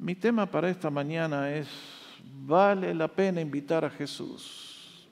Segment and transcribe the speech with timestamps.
[0.00, 1.68] Mi tema para esta mañana es,
[2.24, 5.06] ¿vale la pena invitar a Jesús?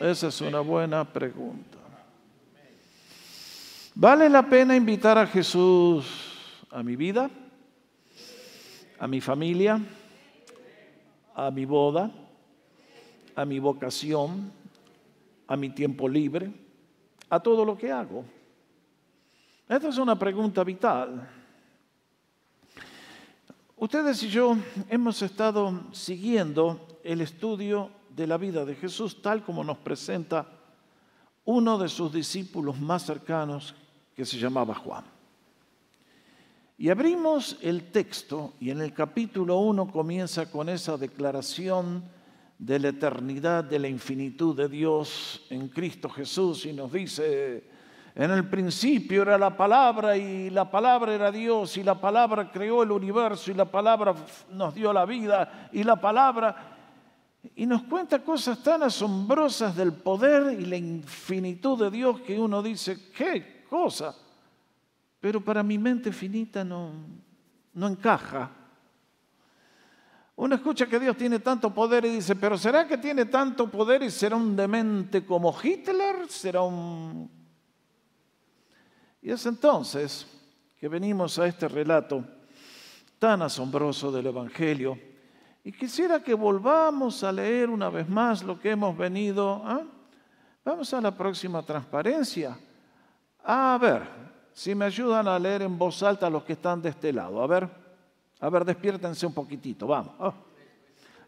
[0.00, 1.78] Esa es una buena pregunta.
[3.94, 6.04] ¿Vale la pena invitar a Jesús
[6.72, 7.30] a mi vida,
[8.98, 9.80] a mi familia,
[11.36, 12.10] a mi boda,
[13.36, 14.50] a mi vocación,
[15.46, 16.50] a mi tiempo libre,
[17.30, 18.24] a todo lo que hago?
[19.68, 21.43] Esta es una pregunta vital.
[23.84, 24.56] Ustedes y yo
[24.88, 30.48] hemos estado siguiendo el estudio de la vida de Jesús tal como nos presenta
[31.44, 33.74] uno de sus discípulos más cercanos
[34.16, 35.04] que se llamaba Juan.
[36.78, 42.04] Y abrimos el texto y en el capítulo 1 comienza con esa declaración
[42.58, 47.64] de la eternidad, de la infinitud de Dios en Cristo Jesús y nos dice,
[48.16, 52.84] en el principio era la palabra y la palabra era Dios y la palabra creó
[52.84, 54.14] el universo y la palabra
[54.50, 56.70] nos dio la vida y la palabra...
[57.56, 62.62] Y nos cuenta cosas tan asombrosas del poder y la infinitud de Dios que uno
[62.62, 64.16] dice, ¿qué cosa?
[65.20, 66.92] Pero para mi mente finita no,
[67.74, 68.50] no encaja.
[70.36, 74.02] Uno escucha que Dios tiene tanto poder y dice, pero ¿será que tiene tanto poder
[74.02, 76.26] y será un demente como Hitler?
[76.30, 77.43] ¿Será un
[79.24, 80.26] y es entonces
[80.78, 82.22] que venimos a este relato
[83.18, 84.98] tan asombroso del Evangelio.
[85.64, 89.62] Y quisiera que volvamos a leer una vez más lo que hemos venido.
[89.64, 89.80] ¿ah?
[90.62, 92.54] Vamos a la próxima transparencia.
[93.44, 94.02] A ver,
[94.52, 97.42] si me ayudan a leer en voz alta los que están de este lado.
[97.42, 97.66] A ver,
[98.40, 100.12] a ver, despiértense un poquitito, vamos.
[100.20, 100.34] Ah.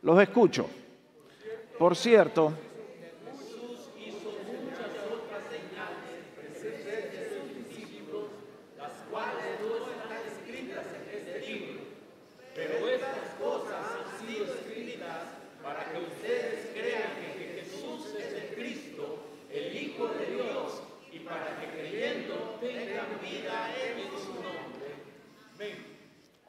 [0.03, 0.69] Los escucho.
[1.79, 2.53] Por cierto,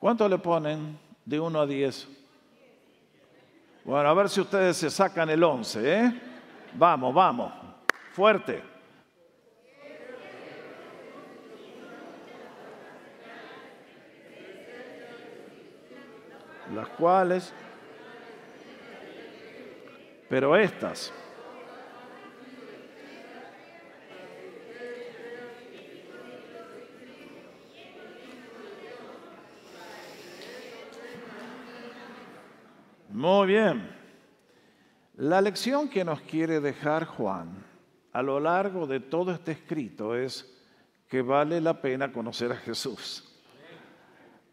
[0.08, 2.08] ¿Cuánto le ponen de 1 a 10?
[3.84, 6.22] Bueno, a ver si ustedes se sacan el 11, ¿eh?
[6.76, 7.52] Vamos, vamos,
[8.14, 8.64] fuerte.
[16.74, 17.54] Las cuales,
[20.30, 21.12] pero estas.
[33.18, 33.90] Muy bien.
[35.16, 37.50] La lección que nos quiere dejar Juan
[38.14, 40.48] a lo largo de todo este escrito es
[41.10, 43.28] que vale la pena conocer a Jesús.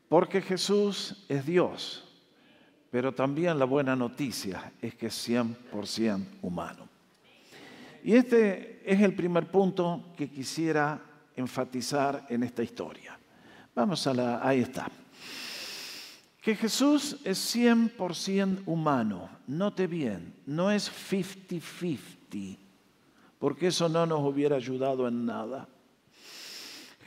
[0.08, 2.10] Porque Jesús es Dios,
[2.90, 6.88] pero también la buena noticia es que es 100% humano.
[8.02, 11.02] Y este es el primer punto que quisiera
[11.36, 13.18] enfatizar en esta historia.
[13.74, 14.90] Vamos a la, ahí está
[16.44, 19.30] que Jesús es 100% humano.
[19.46, 22.58] Note bien, no es 50-50,
[23.38, 25.66] porque eso no nos hubiera ayudado en nada.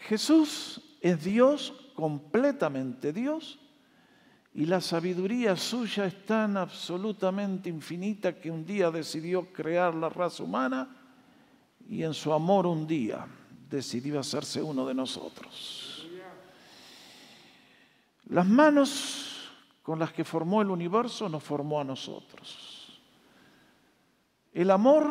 [0.07, 3.59] Jesús es Dios, completamente Dios,
[4.55, 10.41] y la sabiduría suya es tan absolutamente infinita que un día decidió crear la raza
[10.41, 10.97] humana
[11.87, 13.27] y en su amor un día
[13.69, 16.07] decidió hacerse uno de nosotros.
[18.29, 19.26] Las manos
[19.87, 22.99] con las que formó el universo nos formó a nosotros.
[24.51, 25.07] El amor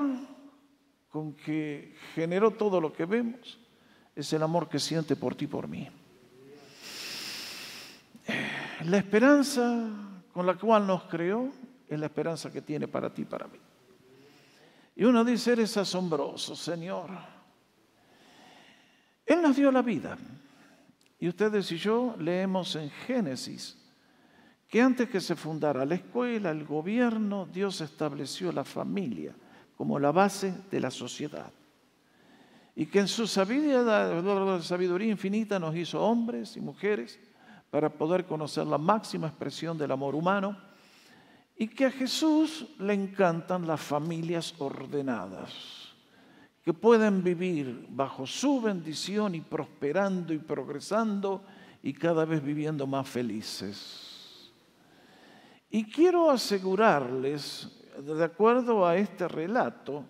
[1.08, 3.58] con que generó todo lo que vemos
[4.14, 5.88] es el amor que siente por ti y por mí.
[8.84, 9.88] La esperanza
[10.30, 11.50] con la cual nos creó
[11.88, 13.58] es la esperanza que tiene para ti y para mí.
[14.94, 17.08] Y uno dice, eres asombroso, Señor.
[19.24, 20.18] Él nos dio la vida.
[21.18, 23.85] Y ustedes y yo leemos en Génesis
[24.68, 29.34] que antes que se fundara la escuela, el gobierno, Dios estableció la familia
[29.76, 31.52] como la base de la sociedad.
[32.74, 37.18] Y que en su sabiduría, infinita nos hizo hombres y mujeres
[37.70, 40.56] para poder conocer la máxima expresión del amor humano
[41.56, 45.54] y que a Jesús le encantan las familias ordenadas,
[46.62, 51.42] que pueden vivir bajo su bendición y prosperando y progresando
[51.82, 54.05] y cada vez viviendo más felices.
[55.70, 57.68] Y quiero asegurarles,
[57.98, 60.04] de acuerdo a este relato,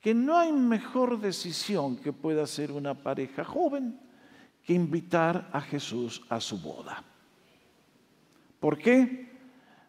[0.00, 3.98] que no hay mejor decisión que pueda hacer una pareja joven
[4.62, 7.02] que invitar a Jesús a su boda.
[8.60, 9.32] ¿Por qué?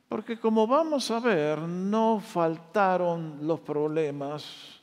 [0.08, 4.82] Porque como vamos a ver, no faltaron los problemas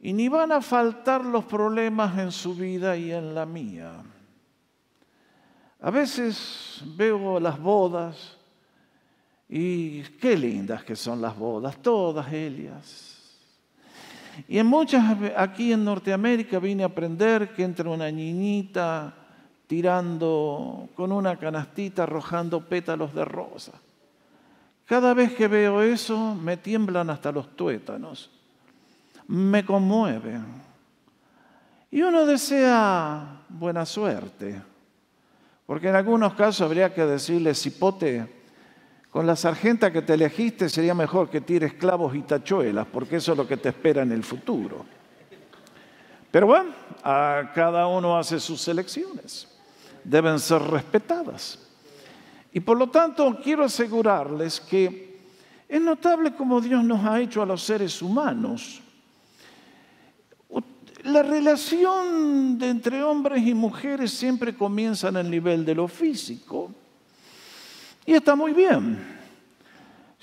[0.00, 4.02] y ni van a faltar los problemas en su vida y en la mía.
[5.80, 8.37] A veces veo las bodas
[9.48, 13.14] y qué lindas que son las bodas, todas ellas.
[14.46, 19.14] Y en muchas, aquí en Norteamérica vine a aprender que entre una niñita
[19.66, 23.72] tirando con una canastita arrojando pétalos de rosa.
[24.86, 28.30] Cada vez que veo eso me tiemblan hasta los tuétanos,
[29.26, 30.46] me conmueven.
[31.90, 34.62] Y uno desea buena suerte,
[35.66, 38.37] porque en algunos casos habría que decirle, cipote,
[39.10, 43.32] con la sargenta que te elegiste sería mejor que tires clavos y tachuelas, porque eso
[43.32, 44.84] es lo que te espera en el futuro.
[46.30, 46.70] Pero bueno,
[47.02, 49.48] a cada uno hace sus elecciones.
[50.04, 51.58] Deben ser respetadas.
[52.52, 55.20] Y por lo tanto, quiero asegurarles que
[55.68, 58.82] es notable cómo Dios nos ha hecho a los seres humanos.
[61.04, 66.74] La relación entre hombres y mujeres siempre comienza en el nivel de lo físico
[68.08, 68.98] y está muy bien.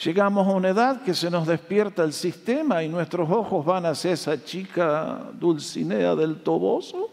[0.03, 4.13] Llegamos a una edad que se nos despierta el sistema y nuestros ojos van hacia
[4.13, 7.11] esa chica Dulcinea del Toboso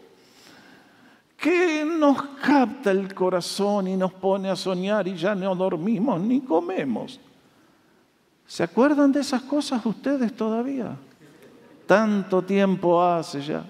[1.37, 6.41] que nos capta el corazón y nos pone a soñar y ya no dormimos ni
[6.41, 7.19] comemos.
[8.47, 10.97] ¿Se acuerdan de esas cosas ustedes todavía?
[11.85, 13.63] Tanto tiempo hace ya.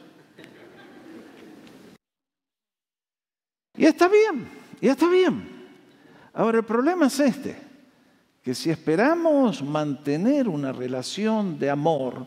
[3.76, 4.48] Y está bien,
[4.80, 5.53] y está bien.
[6.34, 7.56] Ahora, el problema es este,
[8.42, 12.26] que si esperamos mantener una relación de amor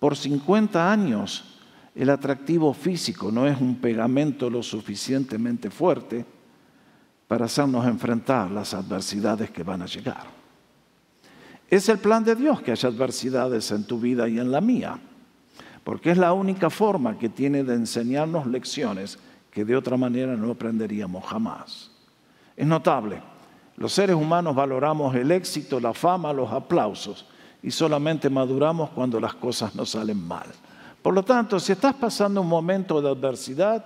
[0.00, 1.58] por 50 años,
[1.94, 6.24] el atractivo físico no es un pegamento lo suficientemente fuerte
[7.28, 10.26] para hacernos enfrentar las adversidades que van a llegar.
[11.70, 14.98] Es el plan de Dios que haya adversidades en tu vida y en la mía,
[15.84, 19.18] porque es la única forma que tiene de enseñarnos lecciones
[19.50, 21.92] que de otra manera no aprenderíamos jamás.
[22.56, 23.22] Es notable
[23.76, 27.26] los seres humanos valoramos el éxito, la fama, los aplausos
[27.62, 30.46] y solamente maduramos cuando las cosas nos salen mal.
[31.02, 33.84] Por lo tanto, si estás pasando un momento de adversidad,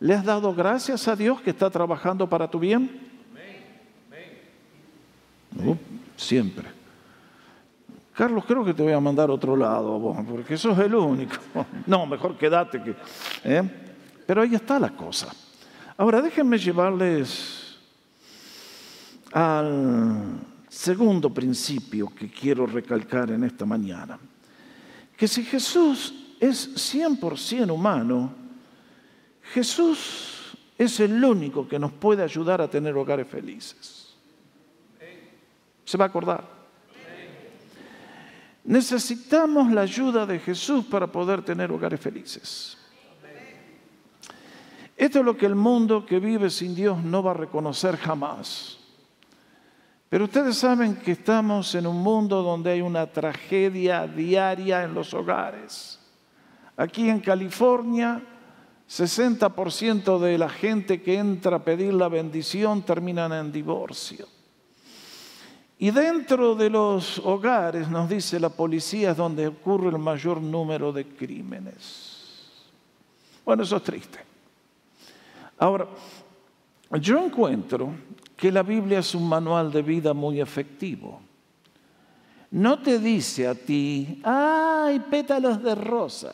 [0.00, 3.00] ¿le has dado gracias a Dios que está trabajando para tu bien?
[5.56, 5.76] Uh,
[6.16, 6.66] siempre.
[8.12, 11.36] Carlos, creo que te voy a mandar a otro lado, porque eso es el único.
[11.86, 12.82] No, mejor quédate.
[12.82, 12.94] Que,
[13.44, 13.62] ¿eh?
[14.26, 15.28] Pero ahí está la cosa.
[15.96, 17.63] Ahora déjenme llevarles
[19.34, 20.38] al
[20.68, 24.16] segundo principio que quiero recalcar en esta mañana,
[25.16, 28.32] que si Jesús es 100% humano,
[29.52, 34.14] Jesús es el único que nos puede ayudar a tener hogares felices.
[35.84, 36.48] ¿Se va a acordar?
[38.62, 42.78] Necesitamos la ayuda de Jesús para poder tener hogares felices.
[44.96, 48.83] Esto es lo que el mundo que vive sin Dios no va a reconocer jamás.
[50.14, 55.12] Pero ustedes saben que estamos en un mundo donde hay una tragedia diaria en los
[55.12, 55.98] hogares.
[56.76, 58.22] Aquí en California,
[58.88, 64.28] 60% de la gente que entra a pedir la bendición terminan en divorcio.
[65.80, 70.92] Y dentro de los hogares, nos dice la policía, es donde ocurre el mayor número
[70.92, 72.52] de crímenes.
[73.44, 74.20] Bueno, eso es triste.
[75.58, 75.88] Ahora,
[77.00, 77.92] yo encuentro
[78.36, 81.20] que la Biblia es un manual de vida muy efectivo.
[82.50, 86.32] No te dice a ti, ay, pétalos de rosa.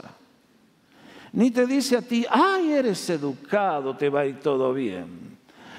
[1.33, 5.39] Ni te dice a ti, ay, eres educado, te va a ir todo bien.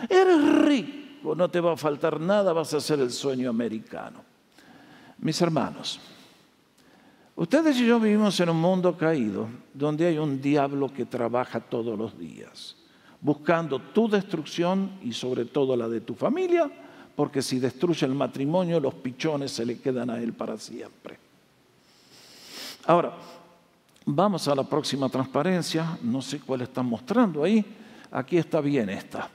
[0.10, 4.24] Eres rico, no te va a faltar nada, vas a ser el sueño americano.
[5.20, 6.00] Mis hermanos,
[7.36, 11.98] ustedes y yo vivimos en un mundo caído donde hay un diablo que trabaja todos
[11.98, 12.81] los días
[13.22, 16.70] buscando tu destrucción y sobre todo la de tu familia,
[17.16, 21.18] porque si destruye el matrimonio, los pichones se le quedan a él para siempre.
[22.86, 23.14] Ahora,
[24.06, 27.64] vamos a la próxima transparencia, no sé cuál están mostrando ahí,
[28.12, 29.30] aquí está bien esta.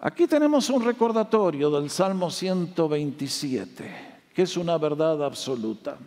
[0.00, 5.98] Aquí tenemos un recordatorio del Salmo 127, que es una verdad absoluta.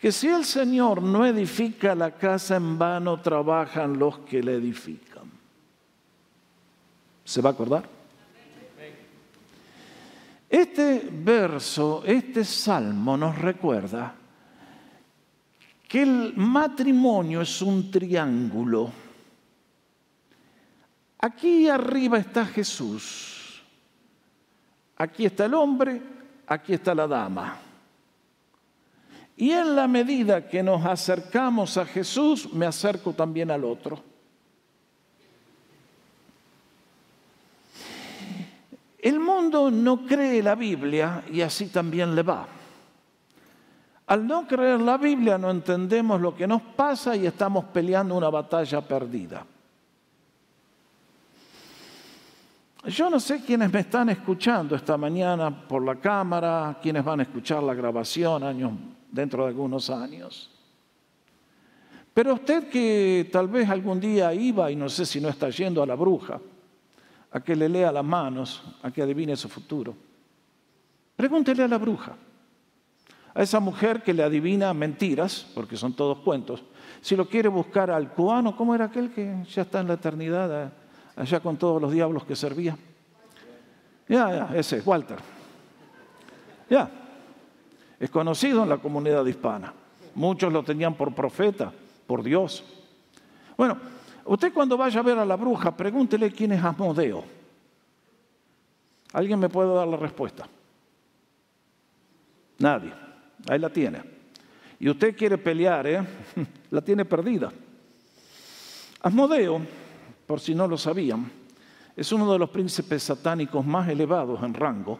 [0.00, 5.13] Que si el Señor no edifica la casa en vano, trabajan los que la edifican.
[7.34, 7.88] ¿Se va a acordar?
[10.48, 14.14] Este verso, este salmo nos recuerda
[15.88, 18.88] que el matrimonio es un triángulo.
[21.18, 23.60] Aquí arriba está Jesús.
[24.96, 26.00] aquí está el hombre,
[26.46, 27.58] aquí está la dama.
[29.36, 34.13] Y en la medida que nos acercamos a Jesús, me acerco también al otro.
[39.04, 42.48] El mundo no cree la Biblia y así también le va.
[44.06, 48.30] Al no creer la Biblia no entendemos lo que nos pasa y estamos peleando una
[48.30, 49.44] batalla perdida.
[52.86, 57.24] Yo no sé quiénes me están escuchando esta mañana por la cámara, quiénes van a
[57.24, 60.50] escuchar la grabación dentro de algunos años.
[62.14, 65.82] Pero usted que tal vez algún día iba, y no sé si no está yendo
[65.82, 66.40] a la bruja,
[67.34, 69.94] a que le lea las manos, a que adivine su futuro,
[71.16, 72.14] pregúntele a la bruja,
[73.34, 76.62] a esa mujer que le adivina mentiras, porque son todos cuentos,
[77.00, 80.72] si lo quiere buscar al cubano, ¿cómo era aquel que ya está en la eternidad?
[81.16, 82.76] allá con todos los diablos que servía.
[84.08, 85.18] Ya, ya, ese, Walter.
[86.70, 86.90] Ya,
[87.98, 89.72] es conocido en la comunidad hispana.
[90.14, 91.72] Muchos lo tenían por profeta,
[92.06, 92.64] por Dios.
[93.56, 93.76] Bueno,
[94.26, 97.24] usted cuando vaya a ver a la bruja, pregúntele quién es Asmodeo.
[99.12, 100.48] ¿Alguien me puede dar la respuesta?
[102.58, 102.92] Nadie.
[103.48, 104.02] Ahí la tiene.
[104.80, 106.04] Y usted quiere pelear, ¿eh?
[106.70, 107.52] La tiene perdida.
[109.00, 109.60] Asmodeo
[110.26, 111.30] por si no lo sabían,
[111.96, 114.98] es uno de los príncipes satánicos más elevados en rango,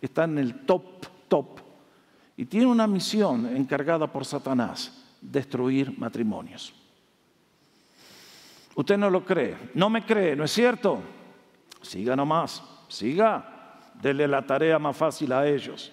[0.00, 1.60] está en el top, top,
[2.36, 6.74] y tiene una misión encargada por Satanás, destruir matrimonios.
[8.74, 11.00] Usted no lo cree, no me cree, ¿no es cierto?
[11.82, 15.92] Siga nomás, siga, dele la tarea más fácil a ellos.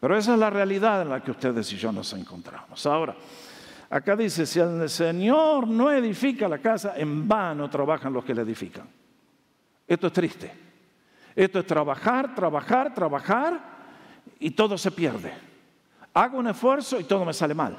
[0.00, 2.84] Pero esa es la realidad en la que ustedes y yo nos encontramos.
[2.86, 3.14] Ahora,
[3.94, 8.42] Acá dice, si el Señor no edifica la casa, en vano trabajan los que la
[8.42, 8.88] edifican.
[9.86, 10.52] Esto es triste.
[11.36, 13.60] Esto es trabajar, trabajar, trabajar
[14.40, 15.32] y todo se pierde.
[16.12, 17.76] Hago un esfuerzo y todo me sale mal.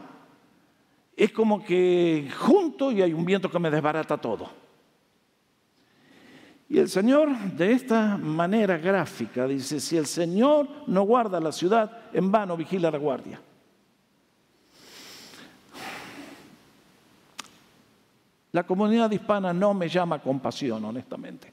[1.16, 4.50] Es como que junto y hay un viento que me desbarata todo.
[6.68, 12.10] Y el Señor de esta manera gráfica dice, si el Señor no guarda la ciudad,
[12.12, 13.40] en vano vigila la guardia.
[18.52, 21.52] La comunidad hispana no me llama compasión, honestamente.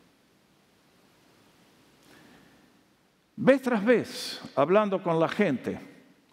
[3.37, 5.78] Vez tras vez, hablando con la gente,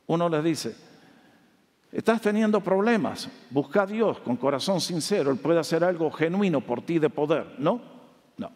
[0.06, 0.76] uno les dice,
[1.91, 6.81] estás teniendo problemas, busca a Dios con corazón sincero, Él puede hacer algo genuino por
[6.81, 7.81] ti de poder, ¿no?
[8.38, 8.51] No.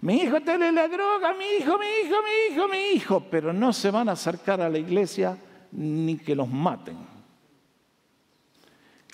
[0.00, 3.72] Mi hijo tiene la droga, mi hijo, mi hijo, mi hijo, mi hijo, pero no
[3.72, 5.38] se van a acercar a la iglesia
[5.72, 6.96] ni que los maten.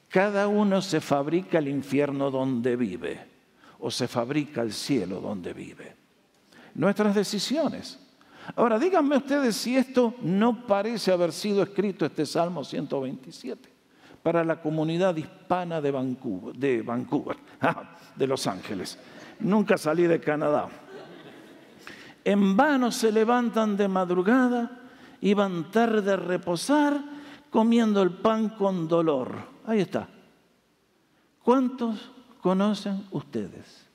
[0.09, 3.33] Cada uno se fabrica el infierno donde vive
[3.81, 5.97] o se fabrica el cielo donde vive.
[6.75, 7.99] Nuestras decisiones.
[8.57, 13.71] Ahora, díganme ustedes si esto no parece haber sido escrito este Salmo 127
[14.23, 17.37] para la comunidad hispana de Vancouver, de, Vancouver,
[18.17, 18.99] de Los Ángeles.
[19.41, 20.69] Nunca salí de Canadá.
[22.25, 24.81] En vano se levantan de madrugada
[25.21, 27.01] y van tarde a reposar
[27.51, 30.09] comiendo el pan con dolor Ahí está.
[31.43, 33.89] ¿Cuántos conocen ustedes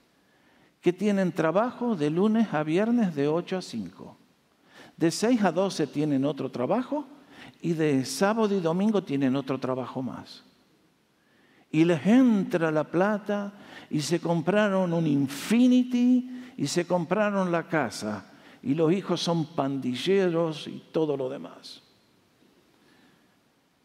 [0.82, 4.18] que tienen trabajo de lunes a viernes de 8 a 5?
[4.98, 7.06] De 6 a 12 tienen otro trabajo
[7.62, 10.44] y de sábado y domingo tienen otro trabajo más.
[11.72, 13.54] Y les entra la plata
[13.90, 18.26] y se compraron un Infinity y se compraron la casa
[18.64, 21.84] y los hijos son pandilleros y todo lo demás.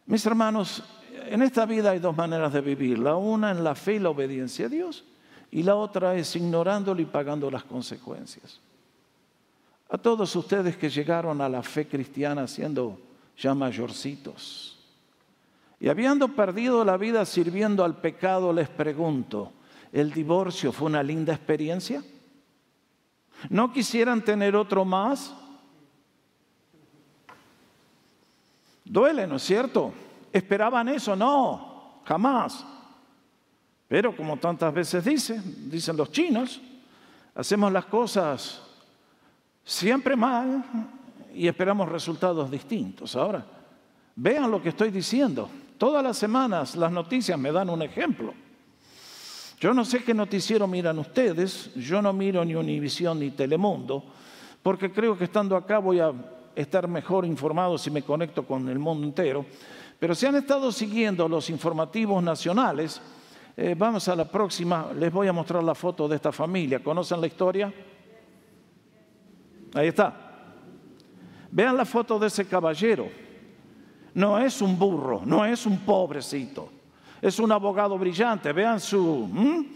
[0.06, 0.82] Mis hermanos,
[1.26, 2.98] en esta vida hay dos maneras de vivir.
[2.98, 5.04] La una en la fe y la obediencia a Dios
[5.50, 8.60] y la otra es ignorándolo y pagando las consecuencias.
[9.92, 12.98] A todos ustedes que llegaron a la fe cristiana siendo
[13.36, 14.78] ya mayorcitos
[15.78, 19.52] y habiendo perdido la vida sirviendo al pecado, les pregunto,
[19.92, 22.02] ¿el divorcio fue una linda experiencia?
[23.50, 25.34] ¿No quisieran tener otro más?
[28.86, 29.92] Duele, ¿no es cierto?
[30.32, 31.14] ¿Esperaban eso?
[31.14, 32.64] No, jamás.
[33.88, 36.62] Pero como tantas veces dicen, dicen los chinos,
[37.34, 38.71] hacemos las cosas
[39.64, 40.64] siempre mal
[41.34, 43.16] y esperamos resultados distintos.
[43.16, 43.44] Ahora,
[44.16, 45.48] vean lo que estoy diciendo.
[45.78, 48.34] Todas las semanas las noticias me dan un ejemplo.
[49.58, 54.04] Yo no sé qué noticiero miran ustedes, yo no miro ni Univisión ni Telemundo,
[54.60, 56.12] porque creo que estando acá voy a
[56.54, 59.46] estar mejor informado si me conecto con el mundo entero.
[60.00, 63.00] Pero si han estado siguiendo los informativos nacionales,
[63.56, 66.82] eh, vamos a la próxima, les voy a mostrar la foto de esta familia.
[66.82, 67.72] ¿Conocen la historia?
[69.74, 70.14] Ahí está.
[71.50, 73.08] Vean la foto de ese caballero.
[74.14, 76.70] No es un burro, no es un pobrecito.
[77.20, 78.52] Es un abogado brillante.
[78.52, 79.66] Vean su...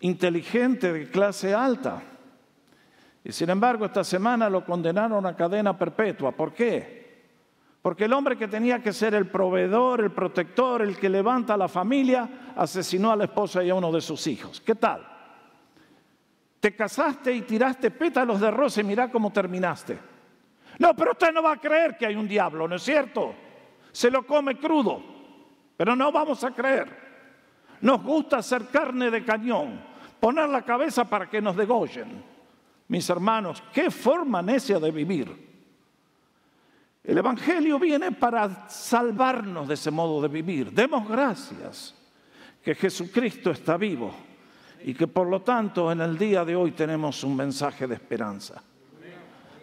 [0.00, 2.02] inteligente de clase alta.
[3.22, 6.32] Y sin embargo, esta semana lo condenaron a cadena perpetua.
[6.32, 7.00] ¿Por qué?
[7.82, 11.58] Porque el hombre que tenía que ser el proveedor, el protector, el que levanta a
[11.58, 14.60] la familia, asesinó a la esposa y a uno de sus hijos.
[14.60, 15.06] ¿Qué tal?
[16.60, 19.98] Te casaste y tiraste pétalos de rosa y mira cómo terminaste.
[20.78, 23.34] No, pero usted no va a creer que hay un diablo, ¿no es cierto?
[23.90, 25.02] Se lo come crudo,
[25.76, 26.88] pero no vamos a creer.
[27.80, 29.82] Nos gusta hacer carne de cañón,
[30.20, 32.30] poner la cabeza para que nos degollen
[32.90, 35.48] mis hermanos, qué forma necia de vivir.
[37.04, 40.72] El Evangelio viene para salvarnos de ese modo de vivir.
[40.72, 41.94] Demos gracias
[42.64, 44.12] que Jesucristo está vivo
[44.84, 48.62] y que por lo tanto en el día de hoy tenemos un mensaje de esperanza.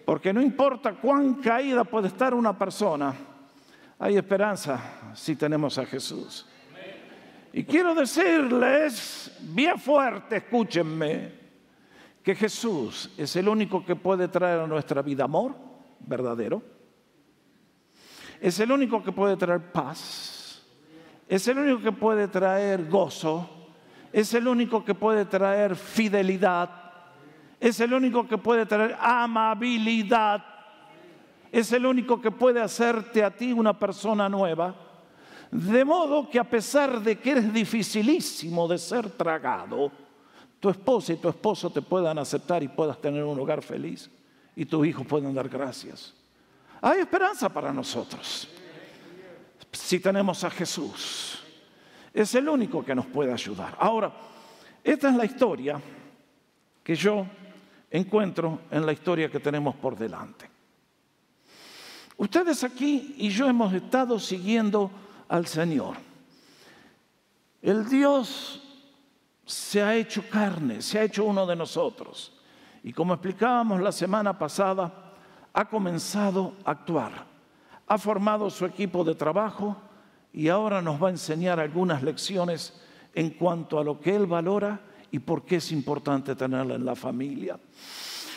[0.06, 3.14] Porque no importa cuán caída puede estar una persona,
[4.00, 6.46] hay esperanza si tenemos a Jesús.
[7.52, 11.32] Y quiero decirles bien fuerte, escúchenme,
[12.24, 15.56] que Jesús es el único que puede traer a nuestra vida amor
[16.00, 16.62] verdadero.
[18.40, 20.62] Es el único que puede traer paz.
[21.28, 23.50] Es el único que puede traer gozo.
[24.18, 26.72] Es el único que puede traer fidelidad.
[27.60, 30.44] Es el único que puede traer amabilidad.
[31.52, 34.74] Es el único que puede hacerte a ti una persona nueva.
[35.52, 39.92] De modo que a pesar de que eres dificilísimo de ser tragado,
[40.60, 44.10] tu esposa y tu esposo te puedan aceptar y puedas tener un hogar feliz
[44.56, 46.16] y tus hijos puedan dar gracias.
[46.82, 48.48] Hay esperanza para nosotros
[49.72, 51.44] si tenemos a Jesús.
[52.18, 53.78] Es el único que nos puede ayudar.
[53.80, 54.12] Ahora,
[54.84, 55.80] esta es la historia
[56.84, 57.28] que yo
[57.92, 60.50] encuentro en la historia que tenemos por delante.
[62.18, 64.90] Ustedes aquí y yo hemos estado siguiendo
[65.30, 65.96] al Señor.
[67.62, 68.64] El Dios
[69.46, 72.34] se ha hecho carne, se ha hecho uno de nosotros.
[72.82, 75.14] Y como explicábamos la semana pasada,
[75.54, 77.28] ha comenzado a actuar.
[77.86, 79.78] Ha formado su equipo de trabajo
[80.34, 82.74] y ahora nos va a enseñar algunas lecciones
[83.14, 84.80] en cuanto a lo que él valora
[85.12, 87.58] y por qué es importante tenerla en la familia.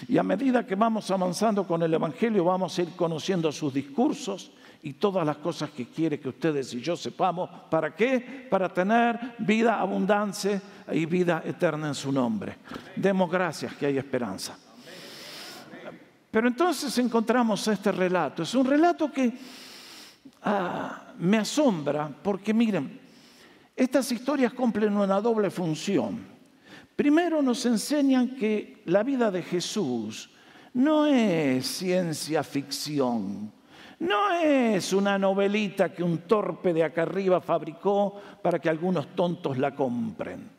[0.09, 4.50] Y a medida que vamos avanzando con el Evangelio, vamos a ir conociendo sus discursos
[4.83, 7.50] y todas las cosas que quiere que ustedes y yo sepamos.
[7.68, 8.46] ¿Para qué?
[8.48, 12.57] Para tener vida, abundancia y vida eterna en su nombre.
[12.96, 14.57] Demos gracias que hay esperanza.
[16.31, 18.42] Pero entonces encontramos este relato.
[18.42, 19.33] Es un relato que
[20.44, 23.00] ah, me asombra porque miren,
[23.76, 26.26] estas historias cumplen una doble función.
[26.96, 30.30] Primero nos enseñan que la vida de Jesús
[30.74, 33.52] no es ciencia ficción
[34.00, 39.59] no es una novelita que un torpe de acá arriba fabricó para que algunos tontos
[39.59, 40.50] la compren.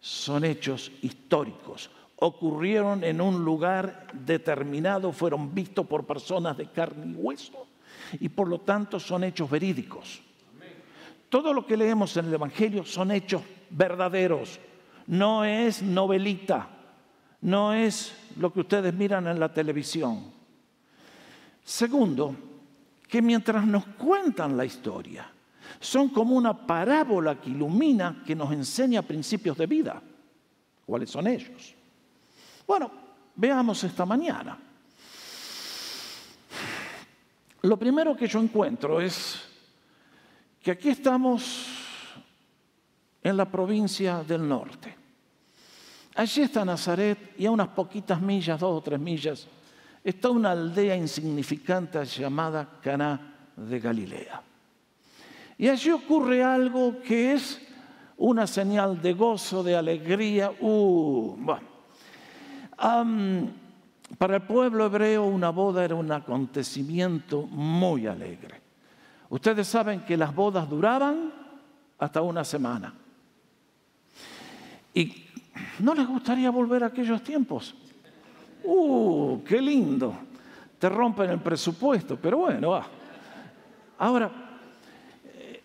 [0.00, 1.90] Son hechos históricos.
[2.16, 7.68] Ocurrieron en un lugar determinado, fueron vistos por personas de carne y hueso
[8.20, 10.22] y por lo tanto son hechos verídicos.
[11.28, 14.60] Todo lo que leemos en el Evangelio son hechos verdaderos.
[15.06, 16.68] No es novelita,
[17.42, 20.32] no es lo que ustedes miran en la televisión.
[21.64, 22.34] Segundo,
[23.08, 25.30] que mientras nos cuentan la historia,
[25.80, 30.02] son como una parábola que ilumina, que nos enseña principios de vida.
[30.84, 31.74] ¿Cuáles son ellos?
[32.66, 32.90] Bueno,
[33.34, 34.58] veamos esta mañana.
[37.62, 39.42] Lo primero que yo encuentro es
[40.62, 41.66] que aquí estamos
[43.22, 44.94] en la provincia del norte.
[46.14, 49.46] Allí está Nazaret y a unas poquitas millas, dos o tres millas,
[50.02, 54.42] está una aldea insignificante llamada Caná de Galilea.
[55.58, 57.60] Y allí ocurre algo que es
[58.16, 60.52] una señal de gozo, de alegría.
[60.60, 61.36] Uh,
[64.18, 68.60] para el pueblo hebreo una boda era un acontecimiento muy alegre.
[69.28, 71.32] Ustedes saben que las bodas duraban
[71.98, 72.94] hasta una semana.
[74.94, 75.24] ¿Y
[75.80, 77.74] no les gustaría volver a aquellos tiempos?
[78.64, 80.16] ¡Uh, qué lindo!
[80.78, 82.86] Te rompen el presupuesto, pero bueno, va.
[83.98, 84.30] Ahora,
[85.24, 85.62] eh,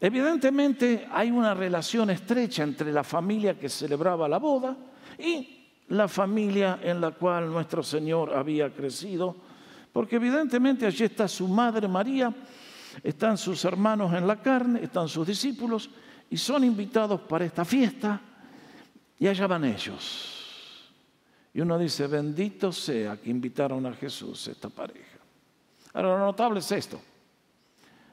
[0.00, 4.76] evidentemente hay una relación estrecha entre la familia que celebraba la boda
[5.18, 5.59] y
[5.90, 9.36] la familia en la cual nuestro Señor había crecido,
[9.92, 12.32] porque evidentemente allí está su madre María,
[13.02, 15.90] están sus hermanos en la carne, están sus discípulos
[16.30, 18.20] y son invitados para esta fiesta
[19.18, 20.92] y allá van ellos.
[21.52, 25.18] Y uno dice, bendito sea que invitaron a Jesús esta pareja.
[25.92, 27.00] Ahora, lo notable es esto.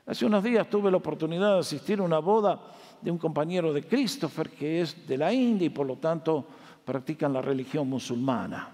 [0.08, 2.60] Hace unos días tuve la oportunidad de asistir a una boda
[3.00, 6.48] de un compañero de Christopher que es de la India y por lo tanto
[6.88, 8.71] practican la religión musulmana.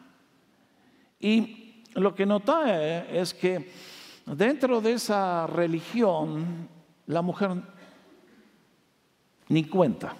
[1.19, 3.71] Y lo que noté es que
[4.27, 6.69] dentro de esa religión
[7.07, 7.53] la mujer
[9.49, 10.15] ni cuenta.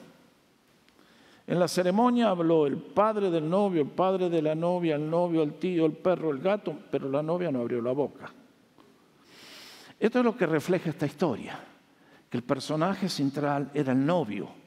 [1.45, 5.43] En la ceremonia habló el padre del novio, el padre de la novia, el novio,
[5.43, 8.33] el tío, el perro, el gato, pero la novia no abrió la boca.
[9.99, 11.59] Esto es lo que refleja esta historia,
[12.27, 14.62] que el personaje central era el novio.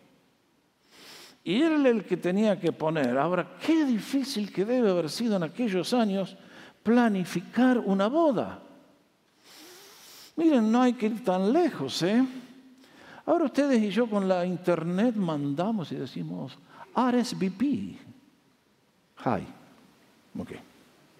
[1.46, 3.16] Y él el que tenía que poner.
[3.16, 6.36] Ahora, qué difícil que debe haber sido en aquellos años
[6.82, 8.58] planificar una boda.
[10.34, 12.26] Miren, no hay que ir tan lejos, ¿eh?
[13.26, 16.58] Ahora ustedes y yo con la internet mandamos y decimos
[16.96, 17.62] RSVP.
[19.24, 19.46] Hi.
[20.40, 20.50] Ok.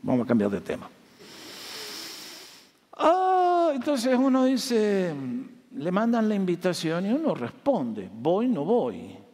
[0.02, 0.90] Vamos a cambiar de tema.
[2.94, 5.14] Ah, entonces uno dice,
[5.76, 9.25] le mandan la invitación y uno responde, voy, no voy.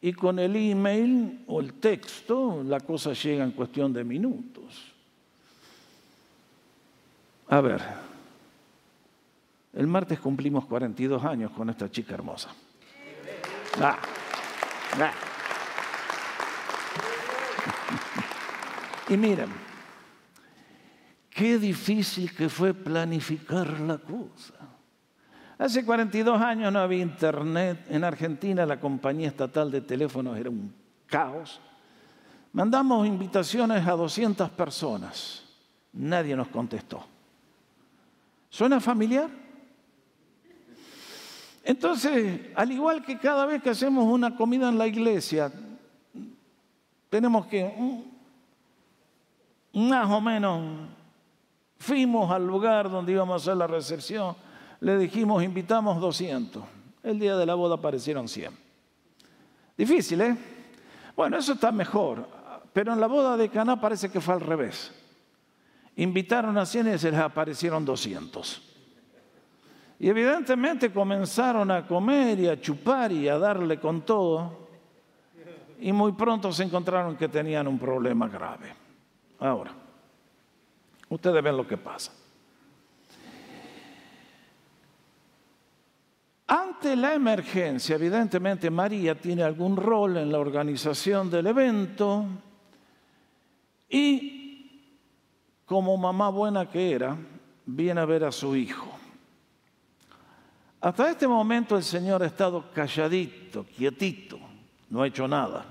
[0.00, 4.92] Y con el email o el texto la cosa llega en cuestión de minutos.
[7.48, 7.82] A ver,
[9.72, 12.50] el martes cumplimos 42 años con esta chica hermosa.
[13.80, 13.98] Ah,
[15.00, 15.12] ah.
[19.08, 19.50] Y miren,
[21.30, 24.54] qué difícil que fue planificar la cosa.
[25.58, 27.84] Hace 42 años no había internet.
[27.90, 30.72] En Argentina la compañía estatal de teléfonos era un
[31.06, 31.60] caos.
[32.52, 35.44] Mandamos invitaciones a 200 personas.
[35.92, 37.04] Nadie nos contestó.
[38.48, 39.28] ¿Suena familiar?
[41.64, 45.52] Entonces, al igual que cada vez que hacemos una comida en la iglesia,
[47.10, 47.74] tenemos que,
[49.72, 50.88] mm, más o menos,
[51.78, 54.36] fuimos al lugar donde íbamos a hacer la recepción,
[54.80, 56.62] le dijimos, invitamos 200.
[57.02, 58.52] El día de la boda aparecieron 100.
[59.76, 60.36] Difícil, ¿eh?
[61.16, 62.28] Bueno, eso está mejor,
[62.72, 64.92] pero en la boda de Caná parece que fue al revés.
[65.96, 68.62] Invitaron a 100 y se les aparecieron 200.
[70.00, 74.68] Y evidentemente comenzaron a comer y a chupar y a darle con todo.
[75.80, 78.72] Y muy pronto se encontraron que tenían un problema grave.
[79.40, 79.72] Ahora,
[81.08, 82.12] ustedes ven lo que pasa.
[86.50, 92.24] Ante la emergencia, evidentemente María tiene algún rol en la organización del evento
[93.86, 94.82] y
[95.66, 97.18] como mamá buena que era,
[97.66, 98.90] viene a ver a su hijo.
[100.80, 104.38] Hasta este momento el Señor ha estado calladito, quietito,
[104.88, 105.66] no ha hecho nada.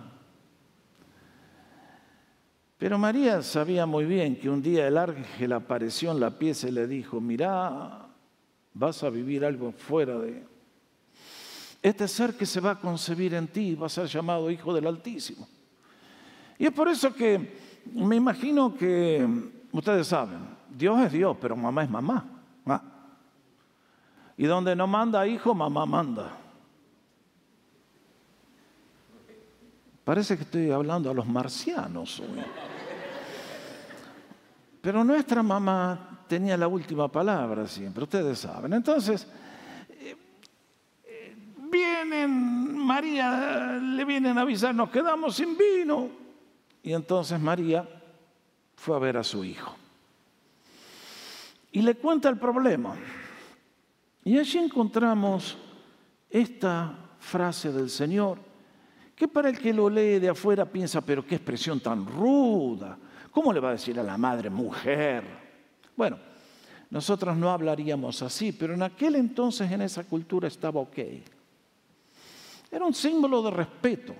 [2.78, 6.72] Pero María sabía muy bien que un día el ángel apareció en la pieza y
[6.72, 8.06] le dijo, mirá,
[8.76, 10.57] vas a vivir algo fuera de...
[11.88, 14.88] Este ser que se va a concebir en ti va a ser llamado Hijo del
[14.88, 15.48] Altísimo.
[16.60, 17.58] Y es por eso que
[17.94, 19.26] me imagino que
[19.72, 22.26] ustedes saben, Dios es Dios, pero mamá es mamá.
[24.36, 26.32] Y donde no manda hijo, mamá manda.
[30.04, 32.44] Parece que estoy hablando a los marcianos hoy.
[34.82, 38.74] Pero nuestra mamá tenía la última palabra siempre, ustedes saben.
[38.74, 39.26] Entonces,
[41.78, 46.10] vienen, María, le vienen a avisar, nos quedamos sin vino.
[46.82, 47.88] Y entonces María
[48.76, 49.76] fue a ver a su hijo.
[51.72, 52.96] Y le cuenta el problema.
[54.24, 55.58] Y allí encontramos
[56.30, 58.40] esta frase del Señor,
[59.16, 62.98] que para el que lo lee de afuera piensa, pero qué expresión tan ruda,
[63.32, 65.24] ¿cómo le va a decir a la madre mujer?
[65.96, 66.18] Bueno,
[66.90, 70.98] nosotros no hablaríamos así, pero en aquel entonces en esa cultura estaba ok.
[72.72, 74.16] Era un símbolo de respeto.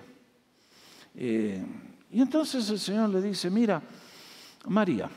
[1.14, 1.64] Eh,
[2.10, 3.82] y entonces el Señor le dice, mira,
[4.66, 5.10] María,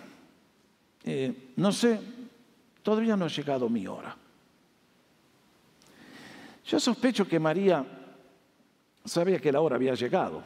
[1.03, 1.99] eh, no sé,
[2.83, 4.15] todavía no ha llegado mi hora.
[6.65, 7.85] Yo sospecho que María
[9.05, 10.43] sabía que la hora había llegado,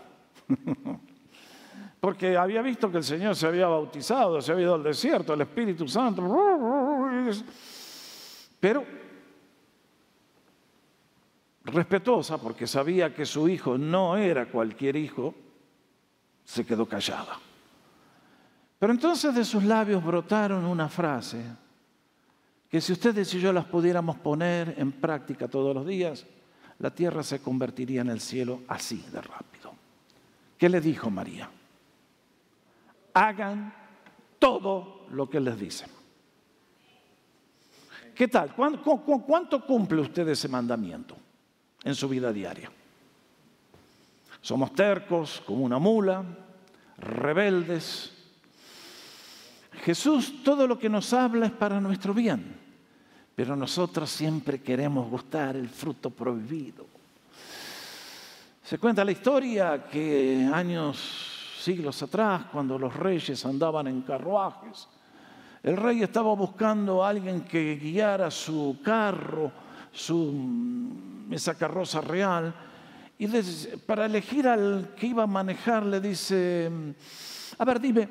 [2.00, 5.42] porque había visto que el Señor se había bautizado, se había ido al desierto, el
[5.42, 6.24] Espíritu Santo,
[8.60, 9.05] pero
[11.66, 15.34] respetuosa, porque sabía que su hijo no era cualquier hijo,
[16.44, 17.40] se quedó callada.
[18.80, 21.42] Pero entonces de sus labios brotaron una frase
[22.70, 26.26] que si ustedes y yo las pudiéramos poner en práctica todos los días,
[26.80, 29.74] la tierra se convertiría en el cielo así de rápido.
[30.58, 31.50] ¿Qué le dijo María?
[33.16, 33.74] hagan
[34.38, 35.86] todo lo que les dice.
[38.14, 38.54] ¿Qué tal?
[38.54, 41.18] ¿Cuánto, cumple usted ese mandamiento
[41.86, 42.70] en su vida diaria?
[44.42, 46.24] Somos tercos como una mula,
[46.98, 48.12] rebeldes.
[49.84, 52.56] Jesús todo lo que nos habla es para nuestro bien,
[53.34, 56.86] pero nosotros siempre queremos gustar el fruto prohibido.
[58.62, 64.88] Se cuenta la historia que años siglos atrás, cuando los reyes andaban en carruajes.
[65.64, 69.52] El rey estaba buscando a alguien que guiara su carro,
[69.96, 70.34] su,
[71.32, 72.54] esa carroza real,
[73.18, 73.28] y
[73.86, 76.70] para elegir al que iba a manejar le dice,
[77.58, 78.10] a ver, dime,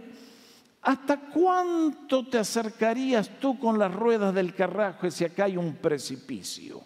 [0.81, 6.83] ¿hasta cuánto te acercarías tú con las ruedas del carruaje si acá hay un precipicio?